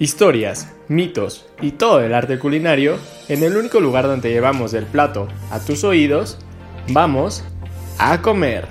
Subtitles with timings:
[0.00, 5.26] Historias, mitos y todo el arte culinario en el único lugar donde llevamos del plato
[5.50, 6.38] a tus oídos,
[6.92, 7.42] vamos
[7.98, 8.68] a comer.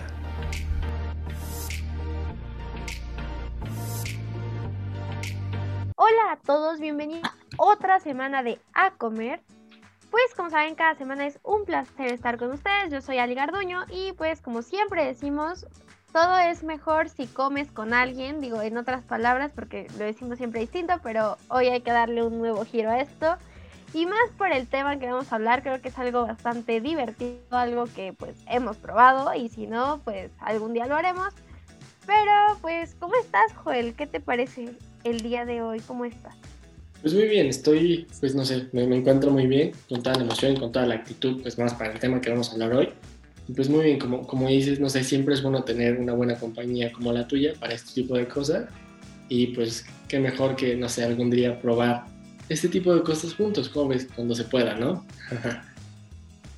[5.98, 9.42] Hola a todos, bienvenidos a otra semana de A Comer.
[10.10, 12.90] Pues como saben, cada semana es un placer estar con ustedes.
[12.90, 15.66] Yo soy Ali Garduño y pues como siempre decimos,
[16.12, 20.62] todo es mejor si comes con alguien, digo en otras palabras porque lo decimos siempre
[20.62, 23.38] distinto, pero hoy hay que darle un nuevo giro a esto.
[23.94, 27.40] Y más por el tema que vamos a hablar, creo que es algo bastante divertido,
[27.52, 31.34] algo que pues hemos probado y si no, pues algún día lo haremos.
[32.06, 32.32] Pero
[32.62, 33.94] pues, ¿cómo estás, Joel?
[33.94, 34.70] ¿Qué te parece
[35.04, 35.80] el día de hoy?
[35.82, 36.36] ¿Cómo estás?
[37.02, 40.24] Pues muy bien, estoy, pues no sé, me, me encuentro muy bien, con toda la
[40.24, 42.90] emoción, con toda la actitud, pues más para el tema que vamos a hablar hoy.
[43.56, 46.92] Pues muy bien, como, como dices, no sé, siempre es bueno tener una buena compañía
[46.92, 48.70] como la tuya para este tipo de cosas.
[49.30, 52.06] Y pues qué mejor que, no sé, algún día probar
[52.50, 55.06] este tipo de cosas juntos, ves, cuando se pueda, ¿no?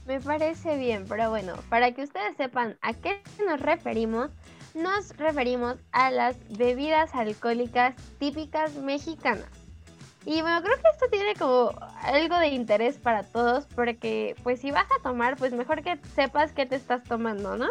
[0.07, 4.31] Me parece bien, pero bueno, para que ustedes sepan a qué nos referimos,
[4.73, 9.58] nos referimos a las bebidas alcohólicas típicas mexicanas.
[10.29, 11.71] Y bueno, creo que esto tiene como
[12.03, 16.51] algo de interés para todos, porque pues si vas a tomar, pues mejor que sepas
[16.51, 17.69] qué te estás tomando, ¿no?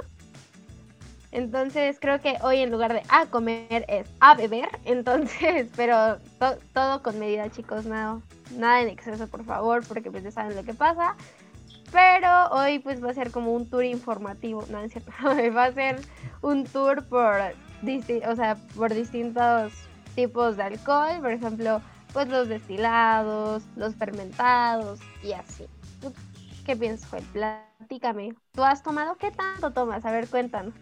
[1.31, 6.19] Entonces creo que hoy en lugar de a comer es a beber, entonces, pero
[6.75, 8.19] todo con medida chicos, nada,
[8.57, 11.15] nada en exceso por favor, porque pues ya saben lo que pasa.
[11.93, 15.13] Pero hoy pues va a ser como un tour informativo, no es cierto,
[15.57, 16.01] va a ser
[16.43, 19.73] un tour por, o sea, por distintos
[20.17, 21.81] tipos de alcohol, por ejemplo,
[22.13, 25.65] pues los destilados, los fermentados y así.
[26.65, 27.25] qué piensas, Joel?
[27.33, 28.35] Platícame.
[28.53, 29.17] ¿Tú has tomado?
[29.17, 30.05] ¿Qué tanto tomas?
[30.05, 30.75] A ver, cuéntanos.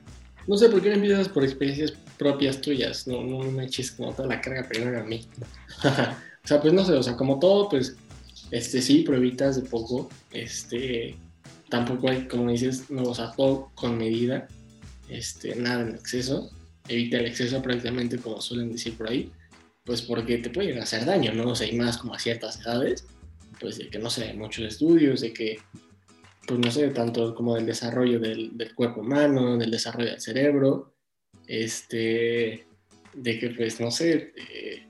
[0.47, 3.07] No sé por qué me empiezas por experiencias propias tuyas.
[3.07, 5.27] No, no me eches como toda la carga primero a mí.
[5.85, 7.97] o sea, pues no sé, o sea, como todo, pues,
[8.51, 10.09] este sí, pruebitas de poco.
[10.33, 11.17] Este,
[11.69, 14.47] tampoco hay, como dices, no, o sea, todo con medida.
[15.09, 16.51] Este, nada en exceso.
[16.89, 19.33] Evita el exceso prácticamente como suelen decir por ahí
[19.87, 21.51] pues porque te pueden hacer daño, ¿no?
[21.51, 23.07] O sea, y más como a ciertas edades,
[23.61, 25.59] pues de que no sé, muchos estudios, de que,
[26.47, 30.93] pues no sé, tanto como del desarrollo del, cuerpo humano, del desarrollo del cerebro,
[31.47, 32.67] este,
[33.15, 34.83] de que pues no sé, eh,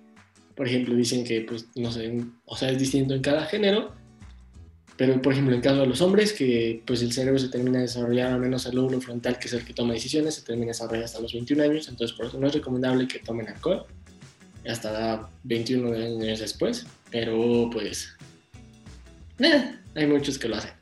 [0.54, 3.94] por ejemplo, dicen que pues no sé, o sea, es distinto en cada género,
[4.96, 7.82] pero por ejemplo en caso de los hombres, que pues el cerebro se termina de
[7.82, 10.72] desarrollar, al menos el lóbulo frontal, que es el que toma decisiones, se termina de
[10.72, 13.86] desarrollar hasta los 21 años, entonces por eso no es recomendable que tomen alcohol
[14.68, 18.08] hasta 21 años después, pero pues
[19.38, 20.72] eh, hay muchos que lo hacen.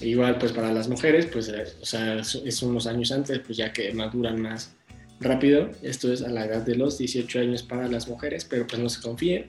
[0.00, 3.72] Igual pues para las mujeres, pues eh, o sea, es unos años antes, pues ya
[3.72, 4.72] que maduran más
[5.20, 5.70] rápido.
[5.82, 8.88] Esto es a la edad de los 18 años para las mujeres, pero pues no
[8.88, 9.46] se confíen,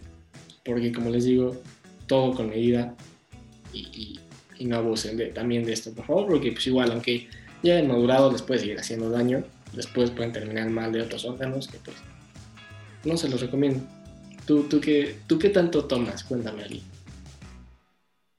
[0.64, 1.62] porque como les digo,
[2.08, 2.96] todo con medida
[3.74, 4.20] y,
[4.60, 7.28] no abusen de, también de esto, por favor, porque pues igual, aunque
[7.64, 9.44] ya hayan madurado, les puede seguir haciendo daño,
[9.74, 11.98] después pueden terminar mal de otros órganos que pues
[13.04, 13.84] no se los recomiendo.
[14.46, 16.24] ¿Tú, tú, qué, ¿Tú qué tanto tomas?
[16.24, 16.84] Cuéntame, Ali.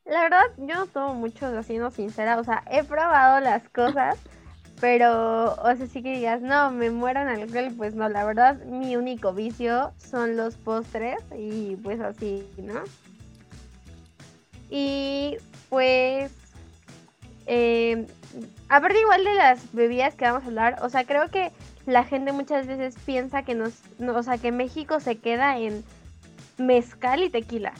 [0.05, 2.39] La verdad, yo no tomo mucho, siendo sincera.
[2.39, 4.19] O sea, he probado las cosas,
[4.81, 8.63] pero, o sea, sí que digas, no, me muero en alcohol, pues no, la verdad,
[8.65, 12.83] mi único vicio son los postres y pues así, ¿no?
[14.71, 15.37] Y
[15.69, 16.33] pues,
[17.47, 18.07] eh,
[18.69, 21.53] aparte igual de las bebidas que vamos a hablar, o sea, creo que
[21.87, 25.85] la gente muchas veces piensa que nos, o sea, que México se queda en
[26.59, 27.73] mezcal y tequila.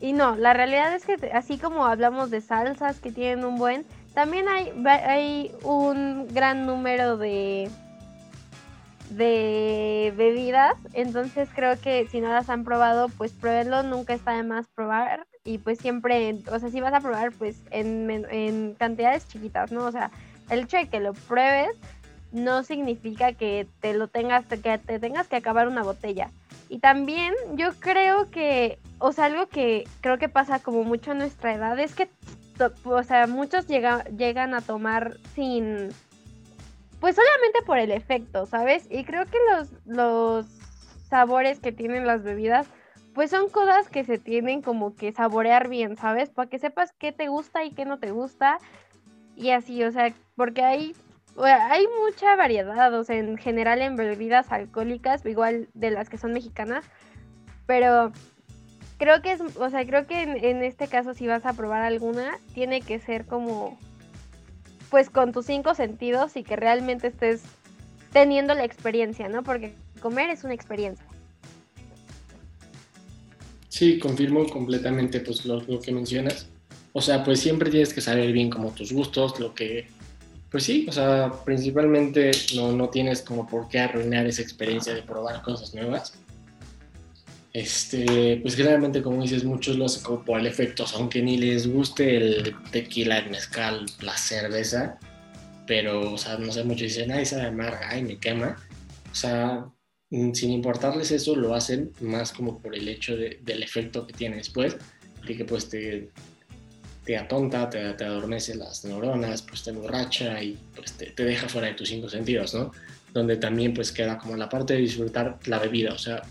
[0.00, 3.86] Y no, la realidad es que así como hablamos de salsas que tienen un buen,
[4.12, 7.70] también hay, hay un gran número de,
[9.10, 10.74] de bebidas.
[10.92, 13.82] Entonces creo que si no las han probado, pues pruébenlo.
[13.82, 15.26] Nunca está de más probar.
[15.44, 19.84] Y pues siempre, o sea, si vas a probar, pues en, en cantidades chiquitas, ¿no?
[19.84, 20.10] O sea,
[20.48, 21.76] el hecho de que lo pruebes
[22.34, 26.30] no significa que te lo tengas, que te tengas que acabar una botella.
[26.68, 31.14] Y también yo creo que, o sea, algo que creo que pasa como mucho a
[31.14, 32.08] nuestra edad es que,
[32.84, 35.90] o sea, muchos llegan a tomar sin,
[36.98, 38.88] pues solamente por el efecto, ¿sabes?
[38.90, 40.46] Y creo que los, los
[41.08, 42.66] sabores que tienen las bebidas,
[43.14, 46.30] pues son cosas que se tienen como que saborear bien, ¿sabes?
[46.30, 48.58] Para que sepas qué te gusta y qué no te gusta.
[49.36, 50.96] Y así, o sea, porque hay
[51.42, 56.32] hay mucha variedad, o sea, en general en bebidas alcohólicas, igual de las que son
[56.32, 56.84] mexicanas,
[57.66, 58.12] pero
[58.98, 62.38] creo que es, o sea, creo que en, este caso si vas a probar alguna,
[62.54, 63.78] tiene que ser como,
[64.90, 67.42] pues con tus cinco sentidos y que realmente estés
[68.12, 69.42] teniendo la experiencia, ¿no?
[69.42, 71.04] Porque comer es una experiencia.
[73.68, 76.48] Sí, confirmo completamente pues lo, que mencionas.
[76.92, 79.88] O sea, pues siempre tienes que saber bien como tus gustos, lo que...
[80.54, 85.02] Pues sí, o sea, principalmente no, no tienes como por qué arruinar esa experiencia de
[85.02, 86.14] probar cosas nuevas.
[87.52, 91.66] Este, pues generalmente como dices, muchos lo hacen como por el efecto, aunque ni les
[91.66, 94.96] guste el tequila, el mezcal, la cerveza,
[95.66, 98.56] pero, o sea, no sé, muchos dicen, ay, sabe amarga, ay, me quema.
[99.10, 99.66] O sea,
[100.14, 104.36] Mm, sin importarles eso, lo hacen más como por el hecho del efecto que tiene
[104.36, 104.76] después,
[105.26, 106.10] de que pues te,
[107.04, 111.74] te atonta, te, adormece las neuronas, pues te borracha y pues te, deja fuera de
[111.74, 112.72] tus cinco sentidos, ¿no?
[113.12, 116.22] Donde también pues queda como la parte de disfrutar la bebida, o sea,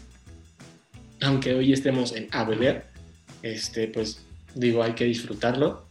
[1.22, 2.86] aunque hoy estemos en a beber,
[3.44, 4.20] este, pues
[4.56, 5.86] digo, hay que disfrutarlo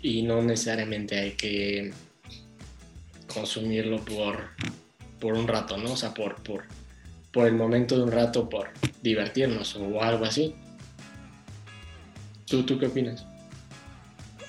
[0.00, 1.92] y no necesariamente hay que
[3.32, 4.48] consumirlo por,
[5.20, 5.92] por un rato, ¿no?
[5.92, 6.64] O sea, por, por,
[7.30, 8.70] por el momento de un rato, por
[9.02, 10.54] divertirnos o algo así.
[12.46, 13.24] ¿Tú, tú qué opinas?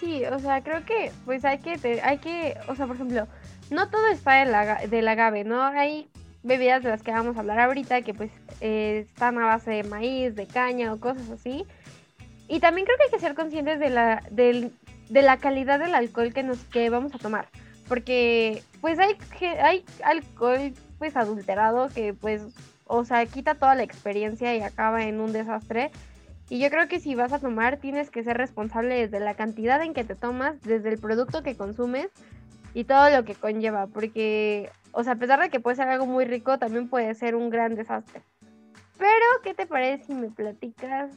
[0.03, 3.25] Sí, o sea, creo que pues hay que, hay que, o sea, por ejemplo,
[3.71, 5.63] no todo está del, del agave, ¿no?
[5.63, 6.09] Hay
[6.44, 8.29] bebidas de las que vamos a hablar ahorita que pues
[8.59, 11.65] eh, están a base de maíz, de caña o cosas así.
[12.50, 14.71] Y también creo que hay que ser conscientes de la, de
[15.09, 17.47] la calidad del alcohol que, nos, que vamos a tomar.
[17.88, 19.15] Porque pues hay,
[19.61, 22.41] hay alcohol pues adulterado que pues
[22.88, 25.91] o sea, quita toda la experiencia y acaba en un desastre.
[26.50, 29.81] Y yo creo que si vas a tomar, tienes que ser responsable desde la cantidad
[29.81, 32.10] en que te tomas, desde el producto que consumes
[32.74, 33.88] y todo lo que conlleva.
[33.88, 37.36] Porque, o sea, a pesar de que puede ser algo muy rico, también puede ser
[37.36, 38.22] un gran desastre.
[38.98, 41.12] Pero, ¿qué te parece si me platicas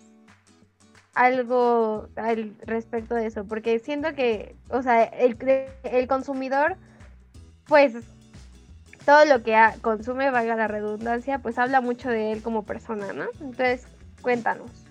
[1.14, 3.44] algo al respecto de eso?
[3.44, 5.36] Porque siento que, o sea, el,
[5.84, 6.76] el consumidor,
[7.66, 7.94] pues
[9.04, 13.26] todo lo que consume, valga la redundancia, pues habla mucho de él como persona, ¿no?
[13.40, 13.86] Entonces,
[14.20, 14.85] cuéntanos.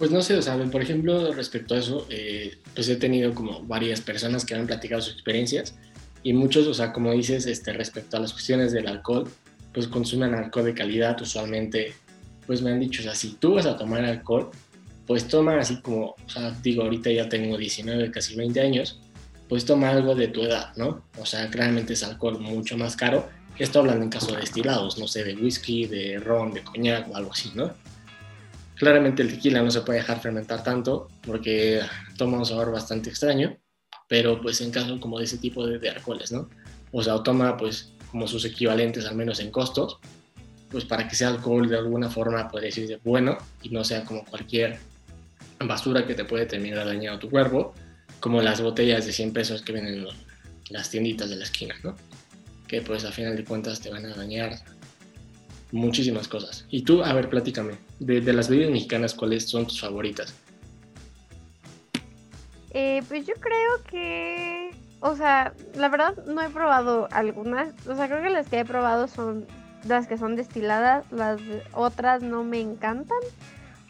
[0.00, 3.62] Pues no sé, o sea, por ejemplo, respecto a eso, eh, pues he tenido como
[3.64, 5.74] varias personas que han platicado sus experiencias
[6.22, 9.28] y muchos, o sea, como dices, este, respecto a las cuestiones del alcohol,
[9.74, 11.92] pues consumen alcohol de calidad, usualmente,
[12.46, 14.50] pues me han dicho, o sea, si tú vas a tomar alcohol,
[15.06, 19.02] pues toma así como, o sea, digo, ahorita ya tengo 19, casi 20 años,
[19.50, 21.04] pues toma algo de tu edad, ¿no?
[21.18, 23.28] O sea, claramente es alcohol mucho más caro.
[23.58, 27.16] Esto hablando en caso de destilados, no sé, de whisky, de ron, de coñac o
[27.16, 27.74] algo así, ¿no?
[28.80, 31.82] Claramente el tequila no se puede dejar fermentar tanto porque
[32.16, 33.58] toma un sabor bastante extraño,
[34.08, 36.48] pero pues en caso como de ese tipo de, de alcoholes, ¿no?
[36.90, 39.98] O sea, toma pues como sus equivalentes, al menos en costos,
[40.70, 44.24] pues para que sea alcohol de alguna forma, puede decirse bueno y no sea como
[44.24, 44.78] cualquier
[45.58, 47.74] basura que te puede terminar dañando tu cuerpo
[48.18, 50.06] como las botellas de 100 pesos que vienen en
[50.70, 51.96] las tienditas de la esquina, ¿no?
[52.66, 54.58] Que pues a final de cuentas te van a dañar
[55.72, 56.66] muchísimas cosas.
[56.70, 60.34] Y tú, a ver, platícame, de, las bebidas mexicanas, ¿cuáles son tus favoritas?
[62.72, 64.70] Eh, pues yo creo que,
[65.00, 68.64] o sea, la verdad no he probado algunas, o sea, creo que las que he
[68.64, 69.46] probado son
[69.84, 71.40] las que son destiladas, las
[71.72, 73.18] otras no me encantan,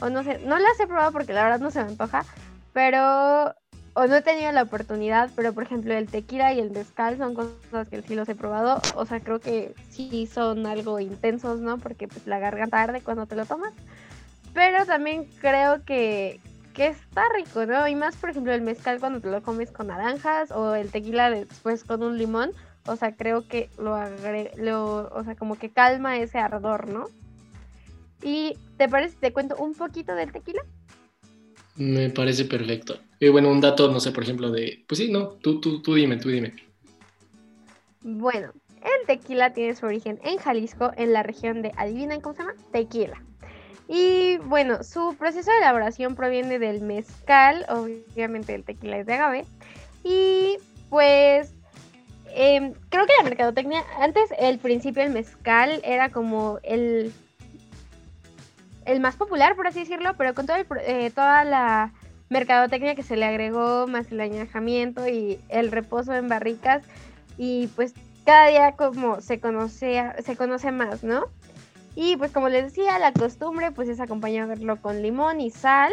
[0.00, 2.24] o no sé, no las he probado porque la verdad no se me antoja,
[2.72, 3.54] pero
[4.00, 7.34] o no he tenido la oportunidad, pero por ejemplo el tequila y el mezcal son
[7.34, 11.76] cosas que sí los he probado, o sea, creo que sí son algo intensos, ¿no?
[11.76, 13.74] Porque pues la garganta arde cuando te lo tomas,
[14.54, 16.40] pero también creo que,
[16.72, 17.86] que está rico, ¿no?
[17.88, 21.28] Y más por ejemplo el mezcal cuando te lo comes con naranjas o el tequila
[21.28, 22.52] después con un limón,
[22.86, 27.04] o sea, creo que lo, agre lo o sea, como que calma ese ardor, ¿no?
[28.22, 30.62] ¿Y te parece te cuento un poquito del tequila?
[31.80, 33.00] Me parece perfecto.
[33.18, 34.84] Y bueno, un dato, no sé, por ejemplo, de...
[34.86, 36.52] Pues sí, no, tú, tú, tú dime, tú dime.
[38.02, 42.42] Bueno, el tequila tiene su origen en Jalisco, en la región de, ¿adivinan cómo se
[42.42, 42.54] llama?
[42.70, 43.22] Tequila.
[43.88, 49.46] Y bueno, su proceso de elaboración proviene del mezcal, obviamente el tequila es de agave.
[50.04, 50.58] Y
[50.90, 51.54] pues
[52.34, 57.14] em, creo que la mercadotecnia, antes el principio el mezcal era como el
[58.90, 61.92] el más popular, por así decirlo, pero con todo eh, toda la
[62.28, 66.82] mercadotecnia que se le agregó, más el añejamiento y el reposo en barricas,
[67.38, 67.94] y pues
[68.24, 71.24] cada día como se conoce, se conoce más, ¿no?
[71.94, 75.92] Y pues como les decía, la costumbre pues es acompañarlo con limón y sal.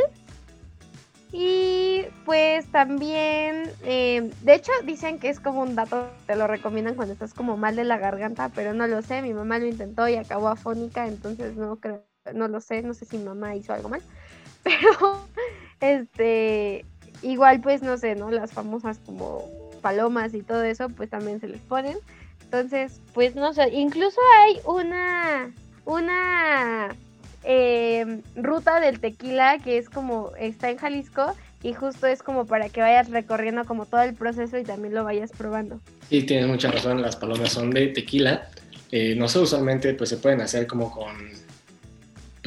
[1.34, 6.96] Y pues también, eh, de hecho dicen que es como un dato, te lo recomiendan
[6.96, 10.08] cuando estás como mal de la garganta, pero no lo sé, mi mamá lo intentó
[10.08, 13.90] y acabó afónica, entonces no creo no lo sé, no sé si mamá hizo algo
[13.90, 14.02] mal,
[14.64, 15.28] pero
[15.80, 16.86] este,
[17.22, 18.32] igual pues no sé, ¿no?
[18.32, 19.44] Las famosas como
[19.82, 21.98] palomas y todo eso, pues también se les ponen.
[22.44, 25.52] Entonces, pues no sé, incluso hay una,
[25.86, 26.96] una
[27.44, 32.70] eh, ruta del tequila que es como está en Jalisco y justo es como para
[32.70, 35.80] que vayas recorriendo como todo el proceso y también lo vayas probando.
[36.10, 38.50] Sí, tienes mucha razón, las palomas son de tequila.
[38.92, 41.16] Eh, no sé, usualmente pues se pueden hacer como con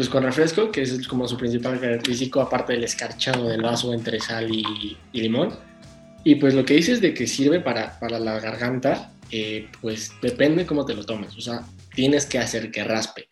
[0.00, 4.18] pues con refresco, que es como su principal característico, aparte del escarchado del vaso entre
[4.18, 5.50] sal y, limón.
[6.24, 10.64] Y pues lo que dices de que sirve para, para la garganta, eh, pues depende
[10.64, 11.36] cómo te lo tomes.
[11.36, 13.28] O sea, tienes que hacer que raspe.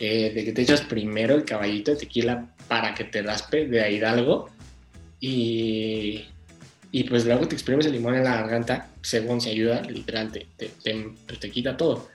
[0.00, 3.80] Eh, de que te echas primero el caballito de tequila para que te raspe de
[3.80, 4.50] ahí algo
[5.20, 6.24] y,
[6.90, 10.48] y pues luego te exprimes el limón en la garganta, según se ayuda, literal, te,
[10.56, 10.72] te,
[11.24, 12.08] pues, te, quita todo.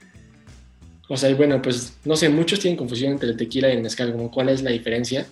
[1.10, 4.12] O sea, bueno, pues no sé, muchos tienen confusión entre el tequila y el mezcal,
[4.12, 5.26] como cuál es la diferencia.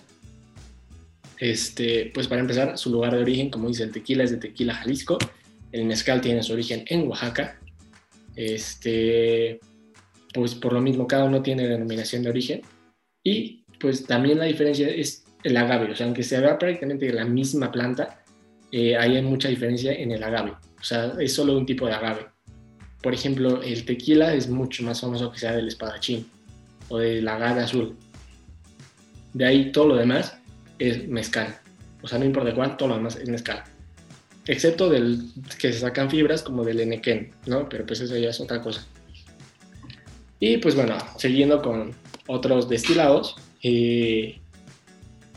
[1.38, 4.74] Este, pues para empezar, su lugar de origen, como dice, el tequila es de Tequila,
[4.74, 5.18] Jalisco,
[5.70, 7.60] el mezcal tiene su origen en Oaxaca.
[8.34, 9.60] Este,
[10.34, 12.62] pues por lo mismo cada uno tiene denominación de origen.
[13.22, 17.24] Y pues también la diferencia es el agave, o sea, aunque se vea prácticamente la
[17.24, 18.24] misma planta,
[18.72, 22.26] eh, hay mucha diferencia en el agave, o sea, es solo un tipo de agave.
[23.02, 26.26] Por ejemplo, el tequila es mucho más famoso que sea del espadachín
[26.88, 27.96] o del agave azul.
[29.32, 30.36] De ahí todo lo demás
[30.78, 31.56] es mezcal.
[32.02, 33.62] O sea, no importa cuál, todo lo demás es mezcal.
[34.46, 35.20] Excepto del
[35.58, 37.68] que se sacan fibras como del enequén, ¿no?
[37.68, 38.86] Pero pues eso ya es otra cosa.
[40.40, 41.92] Y pues bueno, siguiendo con
[42.26, 44.38] otros destilados, eh,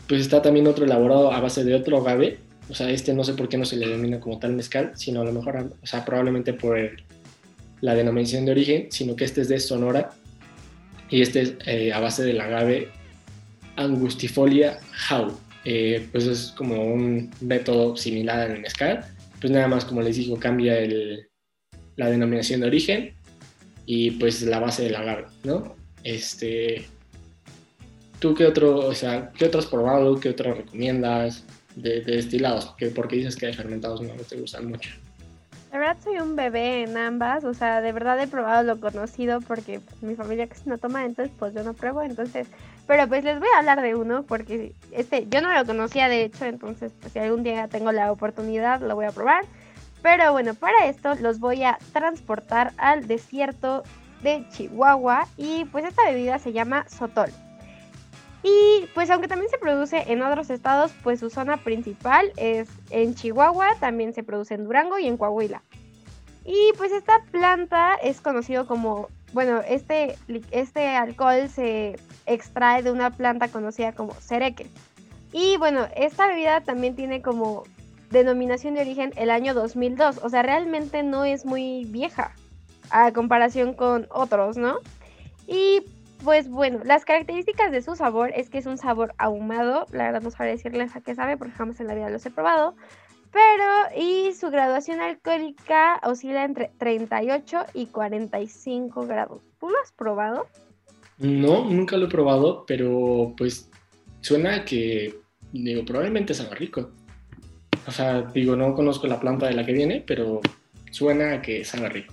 [0.08, 2.38] pues está también otro elaborado a base de otro agave.
[2.68, 5.20] O sea, este no sé por qué no se le denomina como tal mezcal, sino
[5.20, 6.78] a lo mejor, o sea, probablemente por
[7.82, 10.10] la denominación de origen, sino que este es de Sonora
[11.10, 12.88] y este es eh, a base del agave
[13.76, 14.78] Angustifolia
[15.10, 15.36] How.
[15.64, 19.04] Eh, pues es como un método similar al mezcal,
[19.40, 21.28] pues nada más como les digo, cambia el,
[21.96, 23.14] la denominación de origen
[23.86, 25.76] y pues la base del agave, ¿no?
[26.02, 26.86] Este,
[28.18, 32.74] ¿Tú qué otro, o sea, qué otro has probado, qué otro recomiendas de, destilados?
[32.94, 34.90] Porque dices que de fermentados no te gustan mucho.
[35.72, 39.40] La verdad soy un bebé en ambas, o sea, de verdad he probado lo conocido
[39.40, 42.46] porque mi familia casi no toma, entonces pues yo no pruebo, entonces,
[42.86, 46.24] pero pues les voy a hablar de uno porque este, yo no lo conocía de
[46.24, 49.46] hecho, entonces pues si algún día tengo la oportunidad lo voy a probar.
[50.02, 53.82] Pero bueno, para esto los voy a transportar al desierto
[54.22, 57.30] de Chihuahua y pues esta bebida se llama Sotol.
[58.42, 63.14] Y pues aunque también se produce en otros estados, pues su zona principal es en
[63.14, 65.62] Chihuahua, también se produce en Durango y en Coahuila.
[66.44, 70.16] Y pues esta planta es conocido como, bueno, este,
[70.50, 71.96] este alcohol se
[72.26, 74.66] extrae de una planta conocida como cereque.
[75.32, 77.62] Y bueno, esta bebida también tiene como
[78.10, 80.18] denominación de origen el año 2002.
[80.22, 82.34] O sea, realmente no es muy vieja
[82.90, 84.78] a comparación con otros, ¿no?
[85.46, 85.82] Y
[86.24, 89.86] pues bueno, las características de su sabor es que es un sabor ahumado.
[89.92, 92.30] La verdad no sabré decirles a qué sabe porque jamás en la vida los he
[92.30, 92.74] probado.
[93.32, 93.64] Pero,
[93.96, 99.40] y su graduación alcohólica oscila entre 38 y 45 grados.
[99.58, 100.46] ¿Tú lo has probado?
[101.18, 103.70] No, nunca lo he probado, pero pues
[104.20, 105.18] suena que,
[105.52, 106.90] digo, probablemente sabe rico.
[107.86, 110.40] O sea, digo, no conozco la planta de la que viene, pero
[110.90, 112.12] suena que sabe rico.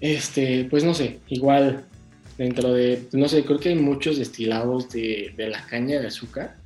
[0.00, 1.84] Este, pues no sé, igual
[2.40, 6.56] dentro de, no sé, creo que hay muchos destilados de, de la caña de azúcar,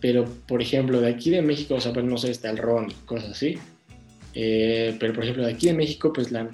[0.00, 2.92] pero por ejemplo, de aquí de México, o sea, pues no sé, está el ron
[2.92, 3.58] y cosas así.
[4.34, 6.48] Eh, pero por ejemplo, de aquí de México, pues la,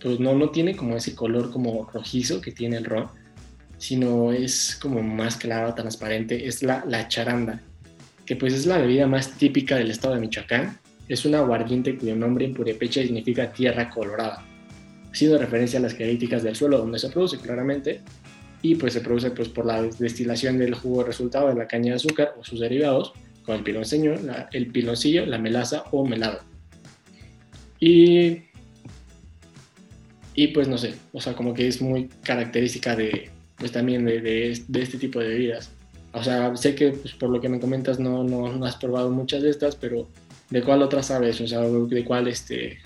[0.00, 3.08] pues no, no tiene como ese color como rojizo que tiene el ron,
[3.78, 7.60] sino es como más claro, transparente, es la, la charanda
[8.24, 10.78] que pues es la bebida más típica del estado de Michoacán.
[11.08, 14.44] Es un aguardiente cuyo nombre en purepecha significa tierra colorada,
[15.16, 18.02] siendo referencia a las características del suelo donde se produce claramente
[18.62, 21.96] y pues se produce pues por la destilación del jugo resultado de la caña de
[21.96, 23.12] azúcar o sus derivados,
[23.44, 24.14] como el piloncillo,
[24.52, 26.40] el piloncillo, la melaza o melado.
[27.80, 28.42] Y,
[30.34, 34.20] y pues no sé, o sea, como que es muy característica de, pues también de,
[34.20, 35.70] de, de este tipo de bebidas.
[36.12, 39.42] O sea, sé que pues, por lo que me comentas no, no, has probado muchas
[39.42, 40.08] de estas, pero
[40.50, 41.40] ¿de cuál otra sabes?
[41.40, 42.78] O sea, ¿de cuál, este,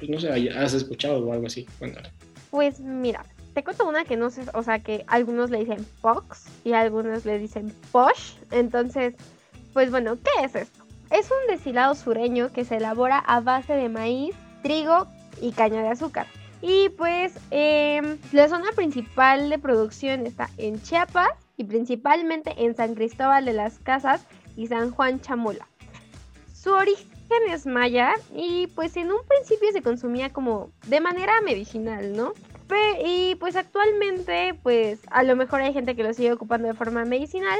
[0.00, 1.66] pues no sé, has escuchado o algo así?
[1.78, 2.08] Cuéntame.
[2.50, 6.46] Pues mira, te cuento una que no sé, o sea, que algunos le dicen Fox
[6.64, 8.34] y algunos le dicen Posh.
[8.50, 9.14] Entonces,
[9.72, 10.84] pues bueno, ¿qué es esto?
[11.10, 15.06] Es un destilado sureño que se elabora a base de maíz, trigo
[15.40, 16.26] y caña de azúcar.
[16.62, 22.94] Y pues em, la zona principal de producción está en Chiapas y principalmente en San
[22.94, 24.24] Cristóbal de las Casas
[24.56, 25.66] y San Juan Chamula.
[26.54, 32.16] Su origen es maya y pues en un principio se consumía como de manera medicinal,
[32.16, 32.32] ¿no?
[33.04, 37.04] y pues actualmente, pues a lo mejor hay gente que lo sigue ocupando de forma
[37.04, 37.58] medicinal,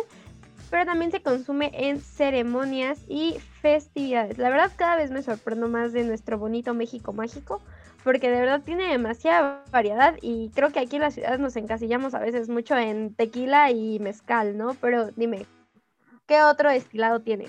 [0.70, 4.38] pero también se consume en ceremonias y festividades.
[4.38, 7.60] La verdad cada vez me sorprendo más de nuestro bonito México mágico,
[8.04, 12.14] porque de verdad tiene demasiada variedad y creo que aquí en la ciudad nos encasillamos
[12.14, 14.74] a veces mucho en tequila y mezcal, ¿no?
[14.80, 15.46] Pero dime,
[16.26, 17.48] ¿qué otro destilado tiene?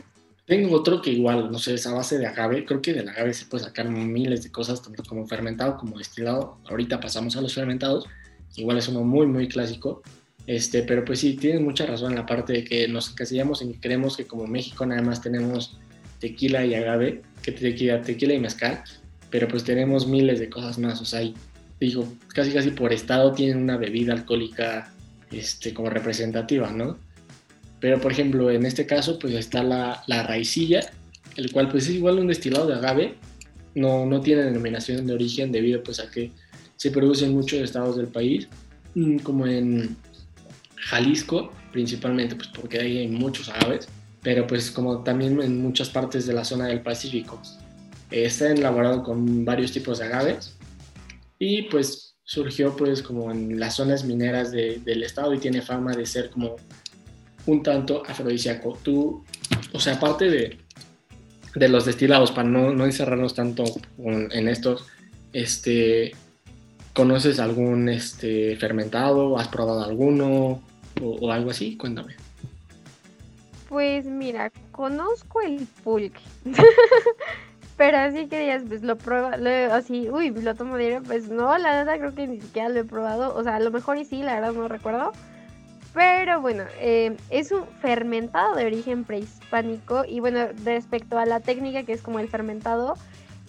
[0.51, 2.65] Tengo otro que igual, no sé, es a base de agave.
[2.65, 6.58] Creo que del agave se puede sacar miles de cosas, tanto como fermentado como destilado.
[6.65, 8.05] Ahorita pasamos a los fermentados.
[8.58, 10.01] Igual es uno muy, muy clásico.
[10.48, 13.72] Este, pero pues sí, tienes mucha razón en la parte de que nos encasillamos en
[13.72, 15.77] que creemos que como México nada más tenemos
[16.20, 18.84] tequila y agave, que tequila, tequila y mezcal,
[19.29, 21.00] pero pues tenemos miles de cosas más.
[21.00, 21.22] O sea,
[21.79, 24.91] digo, casi casi por estado tienen una bebida alcohólica
[25.31, 26.98] este, como representativa, ¿no?
[27.82, 30.82] Pero, por ejemplo, en este caso, pues está la, la raicilla,
[31.36, 33.16] el cual pues es igual un destilado de agave,
[33.76, 36.32] no, no tiene denominación de origen debido pues a que
[36.76, 38.48] se produce en muchos estados del país,
[38.96, 39.96] mm, como en
[40.76, 43.88] Jalisco, principalmente pues porque ahí hay muchos agaves,
[44.22, 47.42] pero pues como también en muchas partes de la zona del Pacífico.
[48.12, 50.54] está elaborado con varios tipos de agaves
[51.40, 56.06] y pues surgió pues como en las zonas mineras del estado y tiene fama de
[56.06, 56.58] ser como
[57.45, 58.77] un tanto afrodisíaco.
[58.83, 59.24] Tú,
[59.74, 60.57] o sea, aparte de,
[61.55, 63.63] de los destilados, para no, no encerrarnos tanto
[63.98, 64.86] en estos,
[65.33, 66.13] este,
[66.93, 69.38] ¿conoces algún este, fermentado?
[69.38, 70.62] ¿Has probado alguno?
[71.01, 71.77] O, algo así?
[71.77, 72.15] Cuéntame.
[73.69, 76.19] Pues mira, conozco el pulque.
[77.77, 79.31] Pero así que digas, pues lo prueba,
[79.74, 82.83] así, uy, lo tomo diario, pues no, la verdad creo que ni siquiera lo he
[82.83, 83.36] probado.
[83.36, 85.13] O sea, a lo mejor y sí, la verdad no recuerdo.
[85.93, 91.83] Pero bueno, eh, es un fermentado de origen prehispánico y bueno, respecto a la técnica
[91.83, 92.95] que es como el fermentado,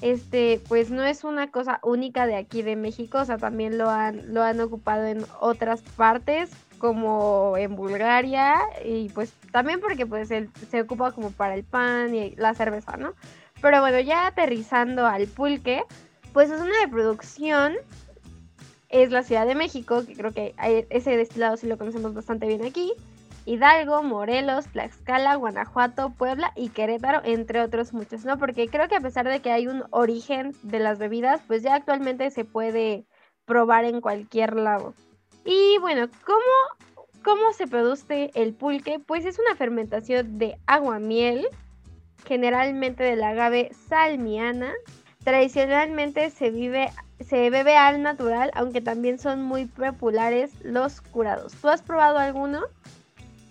[0.00, 3.88] este, pues no es una cosa única de aquí de México, o sea, también lo
[3.88, 10.28] han, lo han ocupado en otras partes, como en Bulgaria, y pues también porque pues
[10.28, 13.14] se ocupa como para el pan y la cerveza, ¿no?
[13.60, 15.84] Pero bueno, ya aterrizando al pulque,
[16.32, 17.74] pues es una producción
[18.92, 20.54] es la Ciudad de México, que creo que
[20.90, 22.92] ese destilado sí lo conocemos bastante bien aquí.
[23.44, 28.38] Hidalgo, Morelos, Tlaxcala, Guanajuato, Puebla y Querétaro, entre otros muchos, ¿no?
[28.38, 31.74] Porque creo que a pesar de que hay un origen de las bebidas, pues ya
[31.74, 33.04] actualmente se puede
[33.44, 34.94] probar en cualquier lado.
[35.44, 39.00] Y bueno, ¿cómo, cómo se produce el pulque?
[39.00, 41.48] Pues es una fermentación de agua miel,
[42.26, 44.72] generalmente del agave salmiana.
[45.24, 46.90] Tradicionalmente se vive
[47.24, 51.52] se bebe al natural, aunque también son muy populares los curados.
[51.60, 52.62] ¿Tú has probado alguno?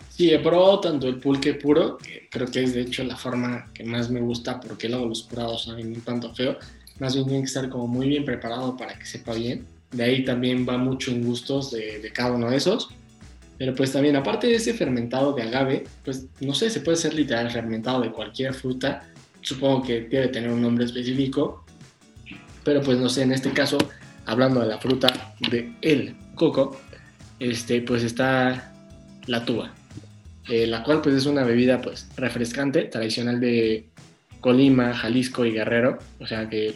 [0.10, 3.68] Sí, he probado tanto el pulque puro, que creo que es de hecho la forma
[3.74, 6.58] que más me gusta, porque luego los curados saben un tanto feo.
[7.00, 9.66] Más bien tiene que estar como muy bien preparado para que sepa bien.
[9.92, 12.90] De ahí también va mucho en gustos de, de cada uno de esos.
[13.58, 17.14] Pero pues también, aparte de ese fermentado de agave, pues no sé, se puede ser
[17.14, 19.08] literal fermentado de cualquier fruta.
[19.42, 21.64] Supongo que debe tener un nombre específico,
[22.64, 23.78] pero pues no sé, en este caso,
[24.26, 26.80] hablando de la fruta de el coco,
[27.40, 28.74] este, pues está
[29.28, 29.74] la tuba,
[30.50, 33.88] eh, la cual pues es una bebida pues refrescante, tradicional de
[34.40, 36.76] Colima, Jalisco y Guerrero, o sea que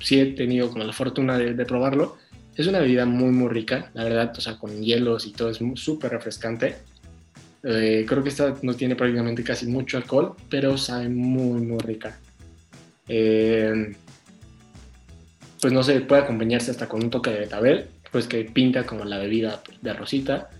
[0.00, 2.16] sí he tenido como la fortuna de, probarlo.
[2.56, 5.58] Es una bebida muy muy rica, la verdad, o sea, con hielos y todo es
[5.74, 6.76] súper refrescante.
[7.64, 12.18] Eh, creo que esta no tiene prácticamente casi mucho alcohol, pero sabe muy muy rica.
[13.08, 13.94] Eh,
[15.62, 19.04] pues no sé, puede acompañarse hasta con un toque de betabel, pues que pinta como
[19.04, 20.50] la bebida de rosita,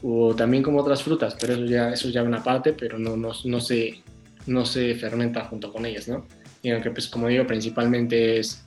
[0.00, 3.32] o también como otras frutas, pero eso ya, eso ya una parte, pero no, no,
[3.44, 4.00] no, se,
[4.46, 6.24] no se fermenta junto con ellas, ¿no?
[6.62, 8.64] Y aunque, pues como digo, principalmente es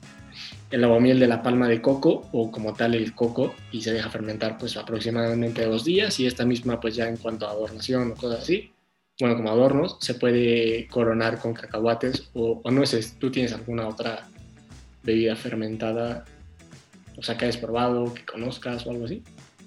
[0.70, 4.10] el aguamiel de la palma de coco o como tal el coco y se deja
[4.10, 8.14] fermentar pues aproximadamente dos días y esta misma pues ya en cuanto a adornación o
[8.14, 8.72] cosas así,
[9.18, 13.18] bueno como adornos, se puede coronar con cacahuates o, o nueces.
[13.18, 14.28] ¿Tú tienes alguna otra
[15.02, 16.24] bebida fermentada,
[17.16, 19.22] o sea, que hayas probado, que conozcas o algo así?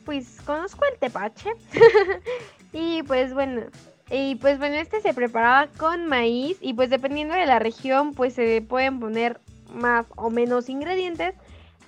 [0.06, 1.50] Pues conozco el tepache.
[2.74, 3.64] y pues bueno,
[4.10, 8.34] y pues bueno, este se preparaba con maíz y pues dependiendo de la región pues
[8.34, 9.40] se pueden poner
[9.74, 11.36] más o menos ingredientes.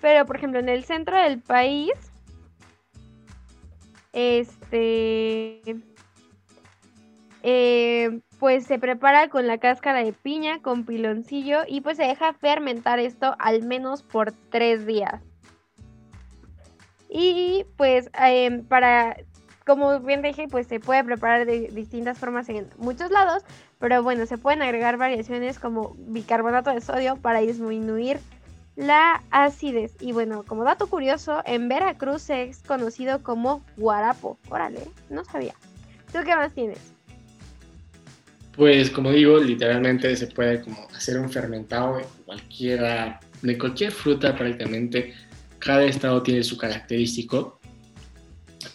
[0.01, 1.91] Pero por ejemplo en el centro del país,
[4.13, 5.61] este,
[7.49, 12.33] eh, pues se prepara con la cáscara de piña, con piloncillo y pues se deja
[12.33, 15.21] fermentar esto al menos por tres días.
[17.07, 19.15] Y pues em, para,
[19.65, 23.43] como bien dije, pues se puede preparar de distintas formas en muchos lados,
[23.79, 28.19] pero bueno, se pueden agregar variaciones como bicarbonato de sodio para disminuir
[28.75, 29.95] la acidez.
[30.01, 34.37] Y bueno, como dato curioso, en Veracruz es conocido como guarapo.
[34.49, 35.55] Órale, no sabía.
[36.11, 36.96] ¿Tú qué más tienes?
[38.57, 44.35] Pues como digo, literalmente se puede como hacer un fermentado de cualquiera, de cualquier fruta
[44.35, 45.13] prácticamente.
[45.59, 47.59] Cada estado tiene su característico,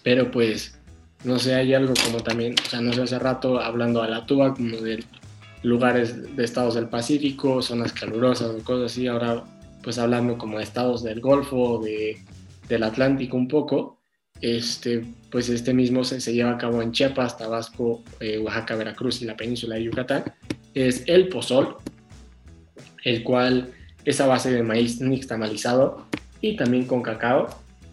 [0.04, 0.78] pero pues
[1.24, 4.24] no sé, hay algo como también, o sea, no sé, hace rato hablando a la
[4.24, 5.04] tuba como de
[5.64, 9.44] lugares de estados del Pacífico, zonas calurosas o cosas así, ahora
[9.82, 12.18] pues hablando como de estados del Golfo, de,
[12.68, 14.00] del Atlántico un poco,
[14.42, 19.24] este, pues este mismo se, lleva a cabo en Chiapas, Tabasco, eh, Oaxaca, Veracruz y
[19.24, 20.24] la península de Yucatán,
[20.74, 21.76] es el pozol,
[23.04, 23.72] el cual
[24.04, 26.06] es a base de maíz nixtamalizado
[26.40, 27.48] y también con cacao,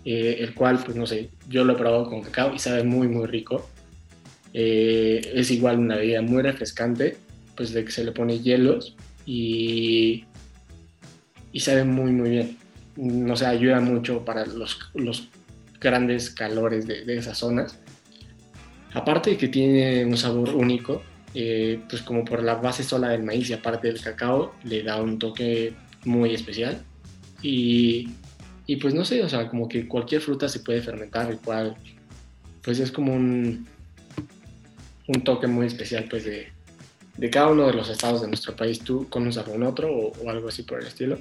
[0.06, 3.08] eh, el cual, pues no sé, yo lo he probado con cacao y sabe muy,
[3.08, 3.70] muy rico.
[4.54, 7.18] Eh, es igual una bebida muy refrescante,
[7.56, 8.96] pues de que se le pone hielos
[9.28, 10.26] y,
[11.52, 12.58] y sabe muy, muy bien.
[12.96, 15.30] No sé, ayuda mucho para los
[15.80, 17.80] grandes calores de, de, esas zonas.
[18.94, 21.02] Aparte de que tiene un sabor único,
[21.34, 25.02] eh, pues como por la base sola del maíz y aparte del cacao, le da
[25.02, 25.74] un toque
[26.06, 26.82] muy especial.
[27.42, 28.10] Y,
[28.66, 31.76] y pues no sé, o sea, como que cualquier fruta se puede fermentar, el cual
[32.62, 33.68] pues es como un,
[35.08, 36.52] un toque muy especial pues de,
[37.18, 38.80] de cada uno de los estados de nuestro país.
[38.80, 41.20] ¿Tú conoces algún otro o, o algo así por el estilo?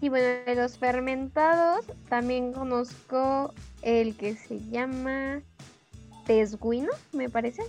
[0.00, 5.42] Y bueno, de los fermentados también conozco el que se llama
[6.26, 7.62] tesguino, me parece.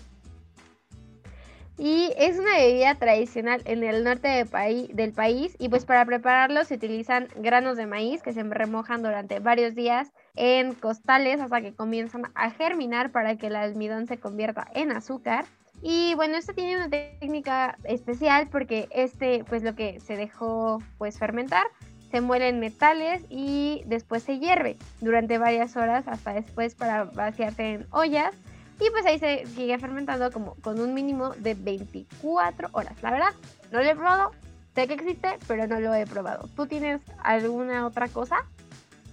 [1.78, 6.64] Y es una bebida tradicional en el norte de del país y pues para prepararlo
[6.64, 11.74] se utilizan granos de maíz que se remojan durante varios días en costales hasta que
[11.74, 15.46] comienzan a germinar para que el almidón se convierta en azúcar.
[15.82, 21.18] Y bueno, esto tiene una técnica especial porque este pues lo que se dejó pues
[21.18, 21.66] fermentar
[22.12, 27.86] se muelen metales y después se hierve durante varias horas hasta después para vaciarse en
[27.92, 28.36] ollas
[28.80, 32.94] y pues ahí se sigue fermentando como con un mínimo de 24 horas.
[33.02, 33.30] La verdad,
[33.72, 34.32] no lo he probado,
[34.76, 36.50] sé que existe, pero no lo he probado.
[36.56, 38.38] ¿Tú tienes alguna otra cosa?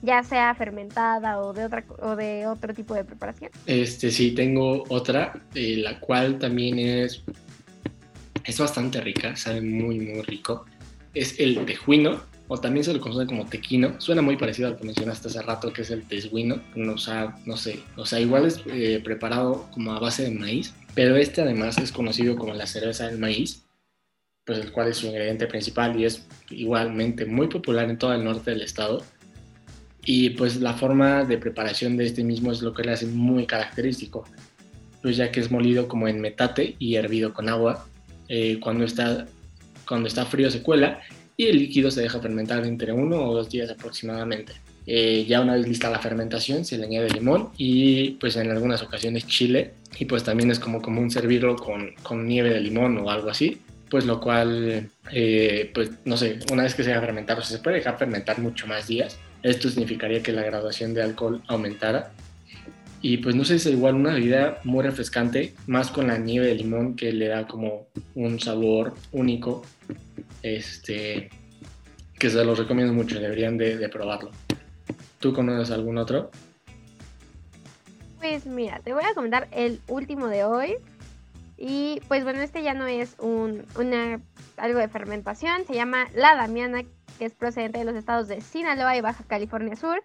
[0.01, 3.51] Ya sea fermentada o de, otra, o de otro tipo de preparación.
[3.67, 7.23] Este sí, tengo otra, eh, la cual también es,
[8.45, 10.65] es bastante rica, sabe muy, muy rico.
[11.15, 14.01] Es el tejuino o también se lo conoce como tequino.
[14.01, 16.61] Suena muy parecido al que mencionaste hace rato, que es el tesguino.
[16.75, 20.75] O sea, no sé, o sea, igual es eh, preparado como a base de maíz,
[20.95, 23.67] pero este además es conocido como la cerveza del maíz,
[24.45, 28.25] pues el cual es su ingrediente principal y es igualmente muy popular en todo el
[28.25, 29.03] norte del estado.
[30.05, 33.47] Y pues la forma de preparación de este mismo es lo que le hace muy
[33.47, 34.25] característico,
[35.03, 37.87] pues ya que es molido como en metate y hervido con agua.
[38.31, 39.27] Eh, cuando, está,
[39.87, 41.01] cuando está frío se cuela
[41.39, 44.53] y el líquido se deja fermentar entre uno o dos días aproximadamente.
[44.87, 48.83] Eh, ya una vez lista la fermentación se le añade limón y pues en algunas
[48.83, 49.73] ocasiones chile.
[49.99, 53.59] Y pues también es como común servirlo con, con nieve de limón o algo así
[53.89, 57.57] pues lo cual eh, pues no sé una vez que se deja fermentar o sea,
[57.57, 59.19] se puede dejar fermentar mucho más días.
[59.43, 62.11] Esto significaría que la graduación de alcohol aumentara
[63.01, 66.57] y pues no sé, es igual una bebida muy refrescante, más con la nieve de
[66.57, 69.63] limón que le da como un sabor único,
[70.43, 71.31] este,
[72.19, 74.33] que se los recomiendo mucho, deberían de, probarlo.
[75.21, 76.31] ¿Tú conoces algún otro?
[78.19, 80.75] Pues mira, te voy a comentar el último de hoy.
[81.57, 84.21] Y pues bueno, este ya no es un, una,
[84.57, 86.83] algo de fermentación, se llama la Damiana,
[87.19, 90.03] que es procedente de los estados de Sinaloa y Baja California Sur.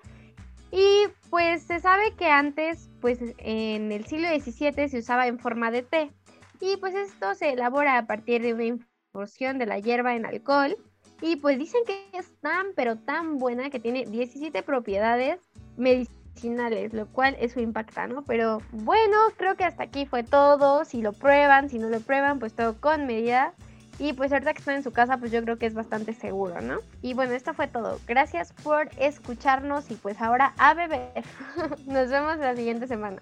[0.75, 5.69] Y pues se sabe que antes, pues en el siglo XVII se usaba en forma
[5.69, 6.11] de té.
[6.59, 10.75] Y pues esto se elabora a partir de una infusión de la hierba en alcohol.
[11.21, 15.39] Y pues dicen que es tan, pero tan buena que tiene 17 propiedades
[15.77, 18.23] medicinales, lo cual eso impacta, ¿no?
[18.23, 20.85] Pero bueno, creo que hasta aquí fue todo.
[20.85, 23.53] Si lo prueban, si no lo prueban, pues todo con medida.
[23.99, 26.61] Y pues ahorita que están en su casa, pues yo creo que es bastante seguro,
[26.61, 26.79] ¿no?
[27.01, 27.99] Y bueno, esto fue todo.
[28.07, 31.23] Gracias por escucharnos y pues ahora a beber.
[31.85, 33.17] Nos vemos la siguiente semana.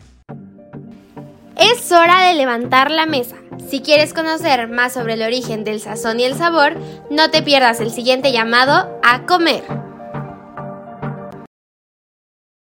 [1.58, 3.36] Es hora de levantar la mesa.
[3.70, 6.76] Si quieres conocer más sobre el origen del sazón y el sabor,
[7.10, 9.91] no te pierdas el siguiente llamado a comer.